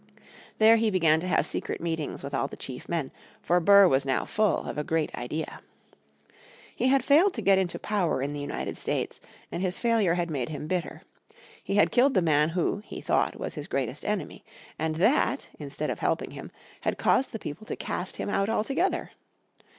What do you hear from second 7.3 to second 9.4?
to get into power in the United States,